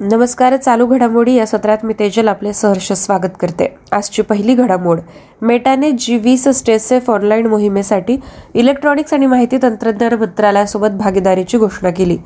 [0.00, 3.66] नमस्कार चालू घडामोडी या सत्रात मी तेजल आपले सहर्ष स्वागत करते.
[3.92, 5.00] आजची पहिली घडामोड
[5.42, 8.16] मेटाने जी वीस स्टेसेफ ऑनलाईन मोहिमेसाठी
[8.54, 12.16] इलेक्ट्रॉनिक्स आणि माहिती तंत्रज्ञान मंत्रालयासोबत भागीदारीची घोषणा केली.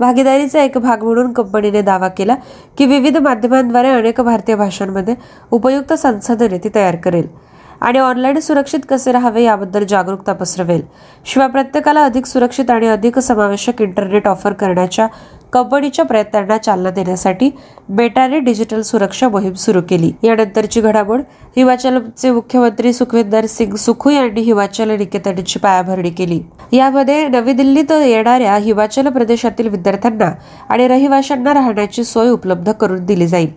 [0.00, 2.36] भागीदारीचा एक भाग म्हणून कंपनीने दावा केला
[2.78, 5.14] की विविध माध्यमांद्वारे अनेक भारतीय भाषांमध्ये
[5.50, 7.47] उपयुक्त संसाधने ती तयार करेल.
[7.80, 10.82] आणि ऑनलाईन सुरक्षित कसे राहावे याबद्दल जागरूकता पसरवेल.
[11.26, 15.06] शिवाय प्रत्येकाला अधिक सुरक्षित आणि अधिक समावेशक इंटरनेट ऑफर करण्याच्या
[15.52, 17.50] कंपनीच्या प्रयत्नांना चालना देण्यासाठी
[17.88, 20.12] बेटाने डिजिटल सुरक्षा मोहीम सुरू केली.
[20.22, 21.20] यानंतरची घडामोड
[21.56, 26.40] हिमाचलचे मुख्यमंत्री सुखविंदर सिंग सुखू यांनी हिमाचल निकेतनची पायाभरणी केली.
[26.72, 30.32] यामध्ये नवी दिल्लीत येणाऱ्या हिमाचल प्रदेशातील विद्यार्थ्यांना
[30.68, 33.52] आणि रहिवाशांना राहण्याची सोय उपलब्ध करून दिली जाईल.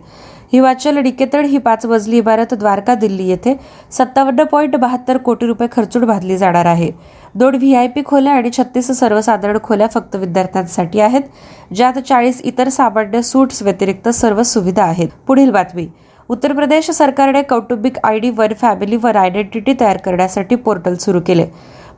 [0.52, 3.54] हिमाचल डिकेतड ही पाच मजली इमारत द्वारका दिल्ली येथे
[3.92, 6.90] सत्तावन्न पॉईंट बहात्तर कोटी रुपये खर्चून बांधली जाणार आहे.
[7.34, 12.68] दोन व्ही आय पी खोल्या आणि छत्तीस सर्वसाधारण खोल्या फक्त विद्यार्थ्यांसाठी आहेत ज्यात चाळीस इतर
[12.68, 15.08] सामान्य सूट्स व्यतिरिक्त सर्व सुविधा आहेत.
[15.26, 15.86] पुढील बातमी.
[16.30, 21.46] उत्तर प्रदेश सरकारने कौटुंबिक I D one family one identity तयार करण्यासाठी पोर्टल सुरू केले.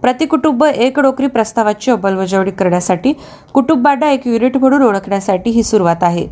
[0.03, 3.13] प्रतिकुटुंब एक नोकरी प्रस्तावाची अंमलबजावणी करण्यासाठी
[3.55, 6.27] कुटुंबांना एक युनिट म्हणून ओळखण्यासाठी ही सुरुवात आहे.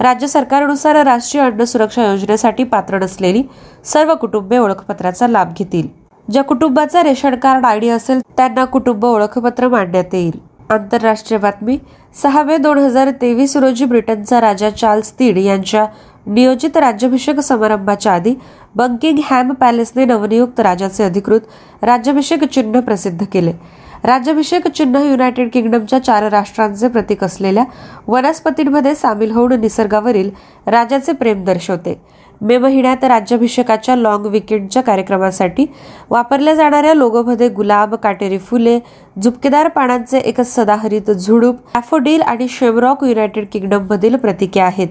[0.00, 3.42] राज्य सरकारनुसार राष्ट्रीय अन्न सुरक्षा योजनेसाठी पात्र नसलेली
[3.84, 5.88] सर्व कुटुंबे ओळखपत्राचा लाभ घेतील.
[6.28, 10.38] ज्या कुटुंबाचा रेशन कार्ड आयडी असेल त्यांना कुटुंब ओळखपत्र मांडण्यात येईल.
[10.70, 11.76] आंतरराष्ट्रीय बातमी.
[12.22, 15.84] सहा मे दोन हजार तेवीस रोजी ब्रिटनचा राजा चार्ल्स तीड यांच्या
[16.26, 18.34] नियोजित राज्याभिषेक समारंभाच्या आधी
[18.76, 21.40] बंकिंग हॅम पॅलेसने नवनियुक्त राजाचे अधिकृत
[21.82, 23.52] राज्याभिषेक चिन्ह प्रसिद्ध केले.
[24.04, 27.64] राज्याभिषेक चिन्ह युनायटेड किंगडमच्या चार राष्ट्रांचे प्रतीक असलेल्या
[28.06, 30.30] वनस्पतींमध्ये सामील होऊन निसर्गावरील
[30.66, 31.94] राजाचे प्रेम दर्शवते.
[32.40, 35.66] मे महिन्यात राज्याभिषेकाच्या लॉंग विकेंडच्या कार्यक्रमासाठी
[36.10, 38.78] वापरल्या जाणाऱ्या लोगोमध्ये गुलाब काटेरी फुले
[39.22, 44.88] झुपकेदार पानांचे एक सदाहरित झुडूप ॲफोडील आणि शेमरॉक युनायटेड किंगडममधील प्रतीके आहेत.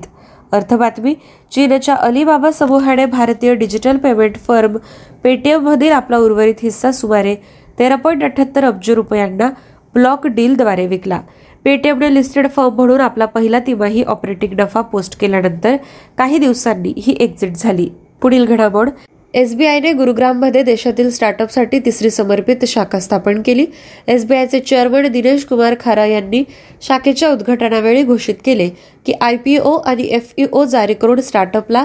[0.51, 1.13] अर्थबातमी
[1.51, 4.77] चीनच्या अलिबाबा समूहाने भारतीय डिजिटल पेमेंट फर्म
[5.23, 7.35] पेटीएममधील आपला उर्वरित हिस्सा सुमारे
[7.79, 9.49] तेरा पॉईंट अठ्याहत्तर अब्ज रुपयांना
[9.95, 11.19] ब्लॉक डीलद्वारे विकला.
[11.65, 15.75] पेटीएमने लिस्टेड फर्म म्हणून आपला पहिला तिमाही ऑपरेटिंग नफा पोस्ट केल्यानंतर
[16.17, 17.89] काही दिवसांनी ही एक्झिट झाली.
[18.21, 18.89] पुढील घडामोड
[19.33, 23.65] एसबीआयने गुरुग्राममध्ये देशातील स्टार्टअपसाठी तिसरी समर्पित शाखा स्थापन केली.
[24.07, 26.43] एसबीआयचे चेअरमन दिनेश कुमार खारा यांनी
[26.81, 28.69] शाखेच्या उद्घाटनावेळी घोषित केले
[29.05, 31.83] की आयपीओ आणि एफईओ जारी करून स्टार्टअपला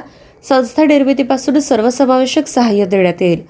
[0.49, 3.41] संस्था निर्मितीपासून सर्वसमावेशक सहाय्य देण्यात येईल.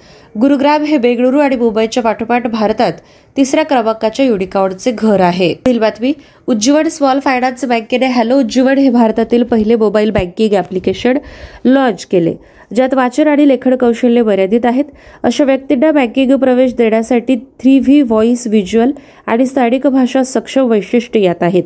[0.40, 2.92] गुरुग्राम हे बेंगळुरू आणि मुंबईच्या पाठोपाठ भारतात
[3.36, 5.52] तिसऱ्या क्रमांकाच्या युनिकॉर्नचे घर आहे.
[5.54, 6.12] पुढील बातमी
[6.46, 11.18] उज्जीवन स्मॉल फायनान्स बँकेने हॅलो उज्जीवन हे भारतातील पहिले मोबाईल बँकिंग ऍप्लिकेशन
[11.64, 12.34] लॉन्च केले
[12.74, 14.84] ज्यात वाचन आणि लेखन कौशल्य मर्यादित आहेत.
[15.22, 18.92] अशा व्यक्तींना बँकिंग प्रवेश देण्यासाठी थ्री व्ही व्हॉइस व्हिज्युअल
[19.26, 21.64] आणि स्थानिक भाषा सक्षम वैशिष्ट्य यात आहेत.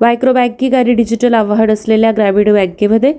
[0.00, 3.12] मायक्रो बँकिंग आणि डिजिटल आव्हान असलेल्या ग्रामीण बँकेमध्ये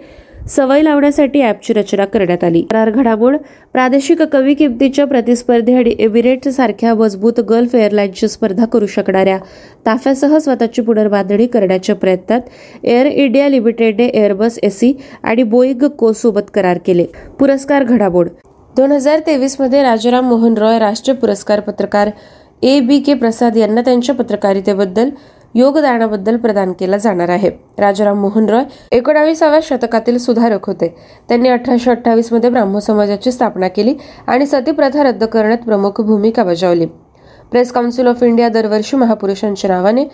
[0.48, 2.62] सवय लावण्यासाठी ॲपची रचना करण्यात आली.
[2.62, 3.36] करार घडामोड
[3.74, 9.38] प्रादेशिक कवी किमतीच्या प्रतिस्पर्धी आणि एमिरेट सारख्या मजबूत गल्फ एअरलाईनची स्पर्धा करू शकणाऱ्या
[9.86, 12.42] ताफ्यासह स्वतःची पुनर्बांधणी करण्याच्या प्रयत्नात
[12.84, 17.06] एअर इंडिया लिमिटेडने एअरबस एसी आणि बोईंग को सोबत करार केले.
[17.40, 18.28] पुरस्कार घडामोड.
[18.78, 22.10] दोन हजार तेवीसमध्ये राजाराम मोहन रॉय राष्ट्रीय पुरस्कार पत्रकार
[22.64, 25.10] ए बी के प्रसाद यांना त्यांच्या पत्रकारितेबद्दल
[25.56, 27.50] योगदानाबद्दल प्रदान केला जाणार आहे.
[27.80, 30.96] राजाराम मोहन रॉय एकोणावीसाव्या शतकातील सुधारक होते.
[31.30, 33.96] त्यांनी अठराशे अठ्ठावीसमध्ये ब्राह्मो समाजाची स्थापना केली
[34.28, 36.86] आणि सती प्रथा रद्द करण्यात प्रमुख भूमिका बजावली.
[37.52, 40.06] प्रेस काउन्सिल ऑफ इंडिया दरवर्षी महापुरुषांच्या नावाने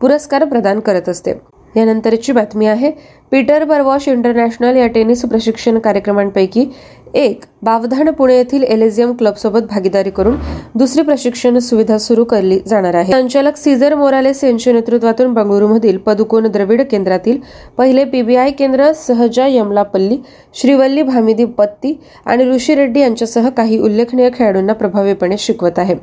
[0.00, 1.32] पुरस्कार प्रदान करत असते.
[1.76, 2.90] यानंतरची बातमी आहे
[3.30, 6.66] पीटर बरवॉश इंटरनॅशनल या टेनिस प्रशिक्षण कार्यक्रमांपैकी
[7.14, 10.36] एक बावधान पुणे येथील एलेझियम क्लब सोबत भागीदारी करून
[10.74, 13.12] दुसरी प्रशिक्षण सुविधा सुरू करली जाणार आहे.
[13.12, 17.38] संचालक सीझर मोरालेस यांच्या नेतृत्वातून बंगळुरूमधील पदुकोन द्रविड केंद्रातील
[17.78, 20.18] पहिले पीबीआय केंद्र सहजा यमलापल्ली
[20.54, 21.94] श्रीवल्ली भामिदी पत्ती
[22.26, 25.94] आणि ऋषी रेड्डी यांच्यासह काही उल्लेखनीय खेळाडूंना प्रभावीपणे शिकवत आहे.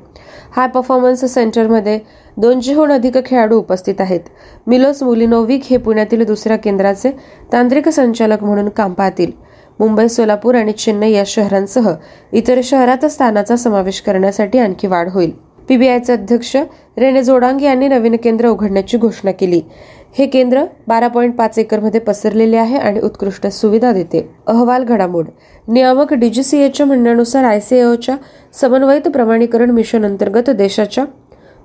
[0.56, 2.00] हाय परफॉर्मन्स सेंटरमध्ये
[2.38, 4.20] दोनशेहून अधिक खेळाडू उपस्थित आहेत.
[4.68, 7.12] मिलोस मुलिनोविक हे पुण्यातील दुसऱ्या केंद्राचे
[7.54, 9.32] तांत्रिक संचालक म्हणून काम पाहतील.
[9.80, 11.90] मुंबई सोलापूर आणि चेन्नई या शहरांसह
[12.34, 15.32] इतर शहरात स्थानाचा समावेश करण्यासाठी आणखी वाढ होईल.
[15.70, 16.56] पीबीआयचे अध्यक्ष
[16.98, 19.62] रेने जोडांग यांनी नवीन केंद्र उघडण्याची घोषणा केली.
[20.18, 24.30] हे केंद्र बारा पॉईंट पाच एकरमध्ये पसरलेले आहे आणि उत्कृष्ट सुविधा देते.
[24.48, 25.26] अहवाल घडामोड.
[25.68, 28.16] नियामक डीजीसीएच्या म्हणण्यानुसार आयसीएओच्या
[28.54, 31.06] समन्वयित प्रमाणीकरण मिशन अंतर्गत देशाच्या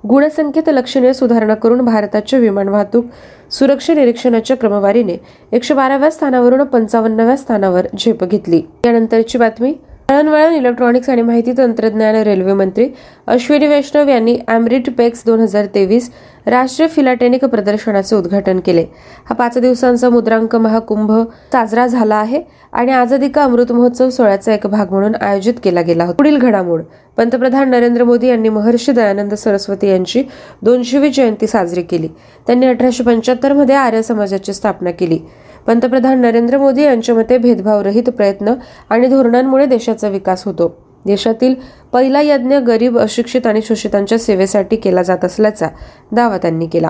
[0.05, 3.05] गुणसंख्येत लक्षणीय सुधारणा करून भारताच्या विमान वाहतूक
[3.51, 5.17] सुरक्षा निरीक्षणाच्या क्रमवारीने
[5.51, 8.61] एकशे बाराव्या स्थानावरून पंचावन्नव्या स्थानावर झेप घेतली.
[8.85, 9.73] यानंतरची बातमी
[10.11, 12.87] दळणवळण इलेक्ट्रॉनिक्स आणि माहिती तंत्रज्ञान रेल्वे मंत्री
[13.27, 16.09] अश्विनी वैष्णव यांनी अॅम्रिट पेक्स दोन हजार तेवीस
[16.45, 18.83] राष्ट्रीय फिलाटेनिक प्रदर्शनाचे उद्घाटन केले.
[19.25, 21.11] हा पाच दिवसांचा मुद्रांक महाकुंभ
[21.53, 26.03] साजरा झाला आहे आणि आझादी का अमृत महोत्सव सोहळ्याचा एक भाग म्हणून आयोजित केला गेला
[26.03, 26.15] होता.
[26.17, 26.81] पुढील घडामोड
[27.17, 30.23] पंतप्रधान नरेंद्र मोदी यांनी महर्षी दयानंद सरस्वती यांची
[30.61, 32.07] दोनशेवी जयंती साजरी केली.
[32.47, 35.19] त्यांनी अठराशे पंच्याहत्तरमध्ये आर्य समाजाची स्थापना केली.
[35.67, 38.53] पंतप्रधान नरेंद्र मोदी यांच्या मते भेदभावरहित प्रयत्न
[38.89, 40.75] आणि धोरणांमुळे देशाचा विकास होतो.
[41.05, 41.55] देशातील
[41.93, 45.67] पहिला यज्ञ गरीब अशिक्षित आणि शोषितांच्या सेवेसाठी केला जात असल्याचा
[46.11, 46.89] दावा त्यांनी केला.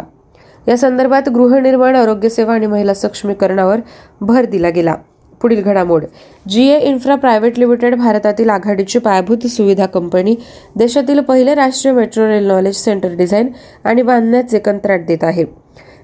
[0.67, 3.79] या संदर्भात गृहनिर्माण आरोग्यसेवा आणि महिला सक्षमीकरणावर
[4.21, 4.95] भर दिला गेला.
[5.41, 6.03] पुढील घडामोड.
[6.49, 10.35] जीए इन्फ्रा प्रायव्हेट लिमिटेड भारतातील आघाडीची पायाभूत सुविधा कंपनी
[10.75, 13.47] देशातील पहिले राष्ट्रीय metro rail knowledge centre design
[13.83, 15.45] आणि बांधण्याचे कंत्राट देत आहे.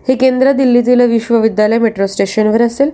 [0.07, 2.89] हे केंद्र दिल्लीतील विश्वविद्यालय मेट्रो स्टेशनवर असेल.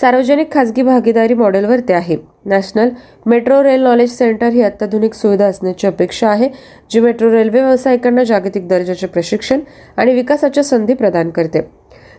[0.00, 2.16] सार्वजनिक खासगी भागीदारी मॉडेलवर ते आहे.
[2.44, 2.88] National
[3.26, 6.48] metro rail knowledge centre ही अत्याधुनिक सुविधा असण्याची अपेक्षा आहे
[6.90, 9.60] जी मेट्रो रेल्वे व्यावसायिकांना जागतिक दर्जाचे प्रशिक्षण
[9.96, 11.60] आणि विकासाच्या संधी प्रदान करते.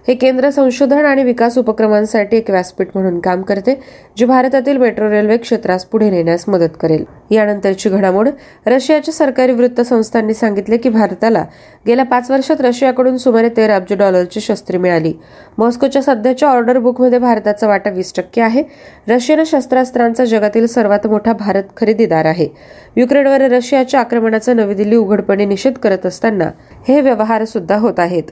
[0.08, 3.74] हे केंद्र संशोधन आणि विकास उपक्रमांसाठी एक व्यासपीठ म्हणून काम करते
[4.18, 7.04] जे भारतातील मेट्रो रेल्वे क्षेत्रास पुढे नेण्यास मदत करेल.
[7.32, 8.30] यानंतरची घडामोड
[8.68, 11.44] रशियाच्या सरकारी वृत्त संस्थांनी सांगितले की भारताला
[11.88, 15.14] गेल्या पाच वर्षात रशियाकडून सुमारे तेरा अब्ज डॉलरची शस्त्रे मिळाली.
[15.58, 18.64] मॉस्कोच्या सध्याच्या ऑर्डर बुकमध्ये भारताचा वाटा वीस टक्के आहे.
[19.08, 22.48] रशियन शस्त्रास्त्रांचा जगातील सर्वात मोठा भारत खरेदीदार आहे.
[22.96, 26.52] युक्रेनवर रशियाच्या आक्रमणाचा नवी दिल्ली उघडपणे निषेध करत असताना
[26.88, 28.24] हे व्यवहार सुद्धा होत आहेत.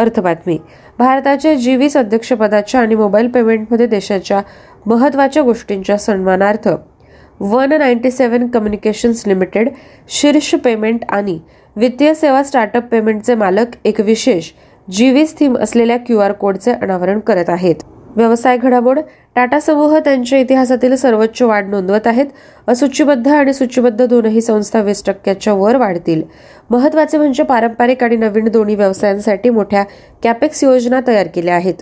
[0.00, 0.56] अर्थबातमी
[0.98, 4.40] भारताच्या जी वीस अध्यक्षपदाच्या आणि मोबाईल पेमेंटमध्ये देशाच्या
[4.86, 6.68] महत्त्वाच्या गोष्टींच्या सन्मानार्थ
[7.40, 9.68] one ninety seven communications limited
[10.10, 11.38] शीर्ष पेमेंट आणि
[11.76, 14.50] वित्तीय सेवा स्टार्टअप पेमेंटचे मालक एक विशेष
[14.88, 17.74] जीवीस थीम असलेल्या क्यू आर कोडचे अनावरण करत आहेत.
[18.16, 18.98] व्यवसाय घडामोड
[19.34, 22.26] टाटा समूह त्यांच्या इतिहासातील सर्वोच्च वाढ नोंदवत आहेत.
[22.68, 26.22] असूचीबद्ध आणि सूचीबद्ध दोनही संस्था वीस टक्क्याच्या वर वाढतील.
[26.70, 29.84] महत्त्वाचे म्हणजे पारंपरिक आणि नवीन दोन्ही व्यवसायांसाठी मोठ्या
[30.22, 31.74] कॅपेक्स योजना तयार केल्या आहेत.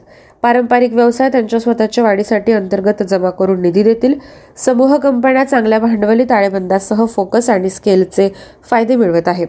[0.43, 4.15] पारंपरिक व्यवसाय त्यांच्या स्वतःच्या वाढीसाठी अंतर्गत जमा करून निधी देतील.
[4.57, 8.29] समूह कंपन्या चांगल्या भांडवली ताळेबंदासह फोकस आणि स्केलचे
[8.71, 9.49] फायदे मिळवत आहेत.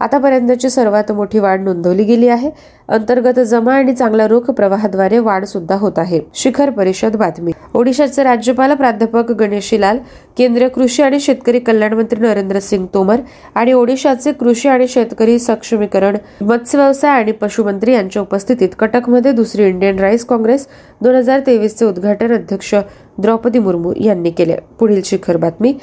[0.00, 2.50] आतापर्यंतची सर्वात मोठी वाढ नोंदवली गेली आहे.
[2.88, 6.20] अंतर्गत जमा आणि चांगला रोख प्रवाहाद्वारे वाढ सुद्धा होत आहे.
[6.34, 7.52] शिखर परिषद बातमी.
[7.74, 9.98] ओडिशाचे राज्यपाल प्राध्यापक गणेशीलाल
[10.38, 13.20] केंद्रीय कृषी आणि शेतकरी कल्याण मंत्री नरेंद्र सिंग तोमर
[13.54, 19.98] आणि ओडिशाचे कृषी आणि शेतकरी सक्षमीकरण मत्स्य व्यवसाय आणि पशुमंत्री यांच्या उपस्थितीत कटकमध्ये दुसरी इंडियन
[19.98, 20.66] राईस काँग्रेस
[21.02, 22.74] दोन हजार तेवीसचे उद्घाटन अध्यक्ष
[23.18, 24.56] द्रौपदी मुर्मू यांनी केले.
[24.78, 25.74] पुढील शिखर बातमी.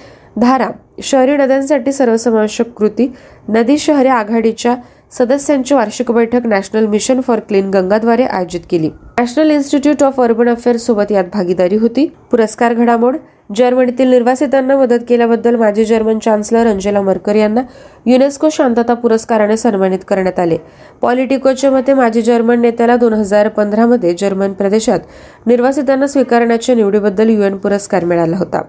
[0.42, 0.68] धारा
[1.04, 3.12] शहरी नद्यांसाठी सर्वसमावेशक कृती
[3.50, 4.76] नदी शहरे आघाडीच्या
[5.12, 8.90] सदस्यांची वार्षिक बैठक नॅशनल मिशन फॉर क्लीन गंगाद्वारे आयोजित केली.
[9.20, 12.06] National institute of urban affairs सोबत यात भागीदारी होती.
[12.32, 13.18] पुरस्कार घडामोड
[13.56, 17.62] जर्मनीतील निर्वासितांना मदत केल्याबद्दल माजी जर्मन चान्सलर अंजेला मर्कर यांना
[18.06, 20.58] युनेस्को शांतता पुरस्काराने सन्मानित करण्यात आले.
[21.02, 25.00] पॉलिटिकोच्या मते माजी जर्मन नेत्याला दोन हजार पंधरामध्ये जर्मन प्रदेशात
[25.46, 28.62] निर्वासितांना स्वीकारण्याच्या निवडीबद्दल युएन पुरस्कार मिळाला होता.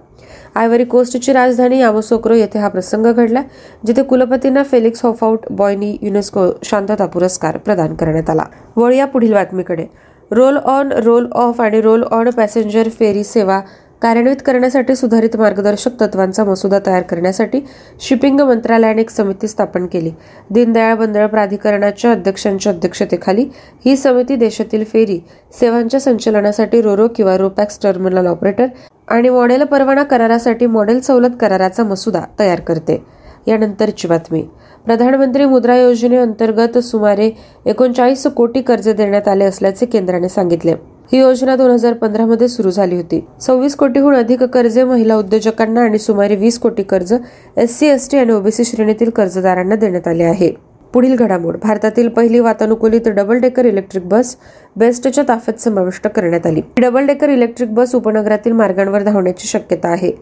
[0.57, 3.43] आयव्हरी कोस्टची राजधानी यामोसोक्रो येथे हा प्रसंग घडला
[3.87, 8.45] जिथे कुलपतींना फेलिक्स होफाउट बॉयनी युनेस्को शांतता पुरस्कार प्रदान करण्यात आला.
[8.77, 9.87] वळूया पुढील बातमीकडे.
[10.31, 13.61] रोल ऑन रोल ऑफ आणि रोल ऑन पॅसेंजर फेरी सेवा
[14.03, 17.61] कार्यान्वित करण्यासाठी सुधारित मार्गदर्शक तत्वांचा मसुदा तयार करण्यासाठी
[18.01, 20.11] शिपिंग मंत्रालयाने एक समिती स्थापन केली.
[20.51, 23.45] दीनदयाळ बंदळ प्राधिकरणाच्या अध्यक्षांच्या अध्यक्षतेखाली
[23.85, 25.19] ही समिती देशातील फेरी
[25.61, 28.67] सेवांच्या संचलनासाठी रोरो किंवा रोपॅक्स टर्मिनल ऑपरेटर
[29.09, 33.03] आणि मॉडेल परवाना करारासाठी मॉडेल सवलत कराराचा मसुदा तयार करते.
[33.47, 34.43] यानंतरची बातमी.
[34.85, 37.31] प्रधानमंत्री मुद्रा योजनेअंतर्गत सुमारे
[37.67, 40.75] एकोणचाळीस कोटी कर्ज देण्यात आले असल्याचे केंद्राने सांगितले.
[41.13, 43.21] ही योजना दोन हजार पंधरा मध्ये सुरू झाली होती.
[43.41, 47.15] सव्वीस कोटीहून अधिक कर्जे महिला उद्योजकांना आणि सुमारे वीस कोटी कर्ज
[47.57, 50.51] एस सी एस टी आणि ओबीसी श्रेणीतील कर्जदारांना देण्यात आले आहे.
[50.97, 51.57] पुढील घडामोड.
[51.63, 54.37] भारतातील पहिली वातानुकूलित डबल डेकर इलेक्ट्रिक बस
[54.77, 56.61] बेस्टच्या ताफ्यात समाविष्ट करण्यात आली.
[56.81, 60.13] डबल डेकर इलेक्ट्रिक बस उपनगरातील मार्गांवर धावण्याची शक्यता आहे.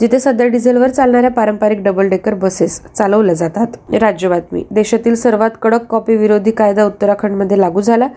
[0.00, 3.66] जिथे सध्या डिझेलवर चालणाऱ्या पारंपरिक डबल डेकर बसेस चालवल्या जातात.
[4.00, 4.64] राज्य बातमी.
[4.70, 8.08] देशातील सर्वात कडक कॉपी विरोधी कायदा उत्तराखंडमध्ये लागू झाला.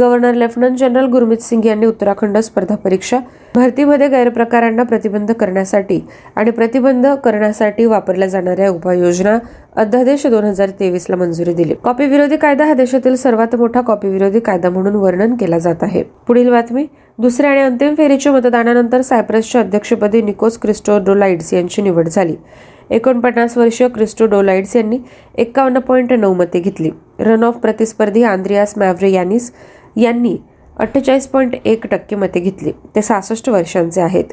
[0.00, 3.18] Governor lieutenant general Gurmeet Singh यांनी उत्तराखंड स्पर्धा परीक्षा
[3.54, 6.00] भरतीमध्ये गैरप्रकारांना प्रतिबंध करण्यासाठी
[6.36, 9.38] आणि प्रतिबंध करण्यासाठी वापरल्या जाणाऱ्या उपाययोजना
[9.76, 11.74] अध्यादेश दोन हजार तेवीस ला मंजुरी दिली.
[11.74, 16.02] कॉपी विरोधी कायदा हा देशातील सर्वात मोठा कॉपी विरोधी कायदा म्हणून वर्णन केला जात आहे.
[16.02, 16.86] पुढील बातमी.
[17.18, 22.34] दुसऱ्या आणि अंतिम फेरीच्या मतदानानंतर सायप्रसच्या अध्यक्षपदी निकोस क्रिस्टो डोलाइड्स यांची निवड झाली.
[22.90, 24.98] एकोणपन्नास वर्षीय क्रिस्टो डोलाइड्स यांनी
[25.38, 26.90] एक्कावन्न पॉईंट नऊ मते घेतली.
[27.20, 29.52] रन ऑफ प्रतिस्पर्धी आंद्रियास मॅव्रे यानिस
[29.96, 30.36] यांनी
[30.76, 32.72] अठ्ठेचाळीस पॉईंट एक टक्के मते घेतली.
[32.94, 34.24] ते सहासष्ट वर्षांचे आहेत.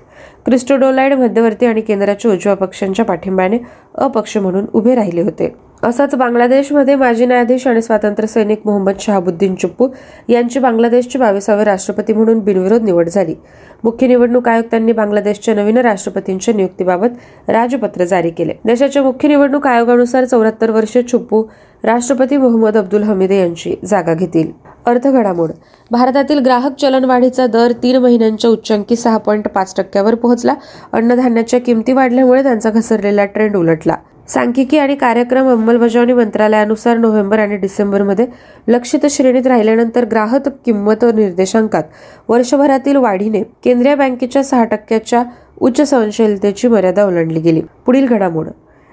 [0.45, 3.57] क्रिस्टोडोलाइड मध्यवर्ती आणि केंद्राच्या उजव्या पक्षांच्या पाठिंब्याने
[3.95, 5.55] अपक्ष म्हणून उभे राहिले होते.
[5.83, 9.87] असाच बांगलादेशमध्ये माजी न्यायाधीश आणि स्वातंत्र्य सैनिक मोहम्मद शहाबुद्दीन चुप्पू
[10.29, 13.35] यांची बांगलादेशचे बावीसावे राष्ट्रपती म्हणून बिनविरोध निवड झाली.
[13.83, 18.53] मुख्य निवडणूक आयुक्तांनी बांगलादेशच्या नवीन राष्ट्रपतींच्या नियुक्तीबाबत राजपत्र जारी केले.
[18.65, 21.43] देशाच्या मुख्य निवडणूक आयोगानुसार चौऱ्याहत्तर वर्षे चुप्पू
[21.83, 24.51] राष्ट्रपती मोहम्मद अब्दुल हमीदे यांची जागा घेतील.
[24.85, 25.51] अर्थ घडामोड.
[25.91, 30.53] भारतातील ग्राहक चलनवाढीचा दर तीन महिन्यांच्या उच्चांकी सहा पॉईंट पाच टक्क्यावर पोहोचला.
[30.93, 33.95] अन्नधान्याच्या किमती वाढल्यामुळे त्यांचा घसरलेला ट्रेंड उलटला.
[34.29, 38.25] सांख्यिकी आणि कार्यक्रम अंमलबजावणी मंत्रालयानुसार नोव्हेंबर आणि डिसेंबरमध्ये
[38.67, 41.83] लक्षित श्रेणीत राहिल्यानंतर ग्राहक किंमत निर्देशांकात
[42.29, 45.23] वर्षभरातील वाढीने केंद्रीय बँकेच्या सहा टक्क्याच्या
[45.61, 47.61] उच्च सहनशीलतेची मर्यादा ओलांडली गेली.
[47.85, 48.47] पुढील घडामोड.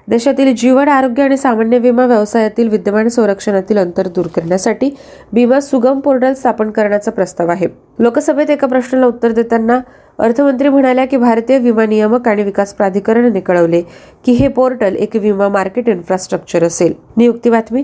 [0.08, 4.90] देशातील जीवन आरोग्य आणि सामान्य विमा व्यवसायातील विद्यमान संरक्षणातील अंतर दूर करण्यासाठी
[5.32, 7.66] विमा सुगम पोर्टल स्थापन करण्याचा प्रस्ताव आहे.
[7.98, 9.80] लोकसभेत एका प्रश्नाला उत्तर देताना
[10.18, 13.80] अर्थमंत्री म्हणाल्या की भारतीय विमा नियामक आणि विकास प्राधिकरणाने कळवले
[14.26, 16.92] की हे पोर्टल एक विमा मार्केट इन्फ्रास्ट्रक्चर असेल.
[17.16, 17.82] नियुक्ती बातमी.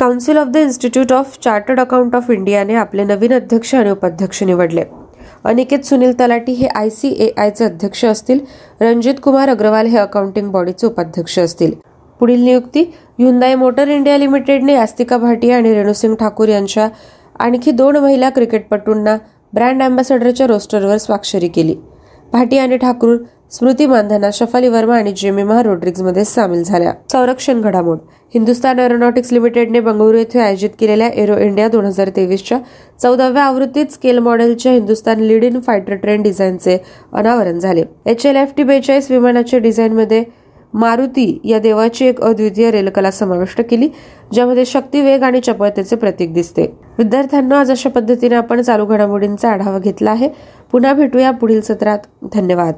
[0.00, 4.84] Council of the institute of chartered account of इंडियाने आपले नवीन अध्यक्ष आणि उपाध्यक्ष निवडले.
[5.44, 8.38] अनिकेत सुनील तलाटी हे आय सी ए आयचे अध्यक्ष असतील.
[8.80, 11.72] रणजित कुमार अग्रवाल हे अकाउंटिंग बॉडीचे उपाध्यक्ष असतील.
[12.20, 12.82] पुढील नियुक्ती.
[13.18, 16.88] हुंदाई मोटर इंडिया लिमिटेडने आस्तिका भाटिया आणि रेणुसिंग ठाकूर यांच्या
[17.38, 19.16] आणखी दोन महिला क्रिकेटपटूंना
[19.52, 21.74] ब्रँड अँबॅसेडरच्या रोस्टरवर स्वाक्षरी केली.
[22.32, 23.16] भाटी आणि ठाकूर
[23.50, 25.60] स्मृती मानधना शफाली वर्मा आणि जेमिमा
[26.00, 26.92] मध्ये सामील झाल्या.
[27.12, 27.98] संरक्षण घडामोड.
[28.34, 32.58] हिंदुस्थान एरोनॉटिक्स लिमिटेडने बंगळुरू येथे आयोजित केलेल्या एरो इंडिया दोन हजार तेवीसच्या
[33.02, 36.78] चौदाव्या आवृत्तीत स्केल मॉडेलच्या Hindustan lead in fighter train डिझाईनचे
[37.12, 37.84] अनावरण झाले.
[38.06, 40.22] एच एल एफ टी बेचाळीस विमानाच्या डिझाईनमध्ये
[40.76, 43.88] मारुती या देवाची एक अद्वितीय रेलकला समाविष्ट केली
[44.32, 46.78] ज्यामध्ये शक्ती वेग आणि चपळतेचे प्रतीक दिसते.
[46.98, 50.28] विद्यार्थ्यांना आज अशा पद्धतीने आपण चालू घडामोडींचा आढावा घेतला आहे.
[50.72, 51.98] पुन्हा भेटूया पुढील सत्रात.
[52.34, 52.74] धन्यवाद.